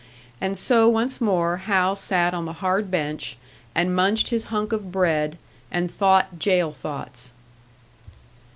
[0.41, 3.37] And so once more Hal sat on the hard bench,
[3.75, 5.37] and munched his hunk of bread,
[5.69, 7.33] and thought jail thoughts.